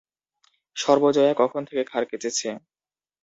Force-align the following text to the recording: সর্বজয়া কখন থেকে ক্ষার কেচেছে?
সর্বজয়া 0.75 1.33
কখন 1.41 1.61
থেকে 1.67 1.83
ক্ষার 1.83 2.03
কেচেছে? 2.11 2.49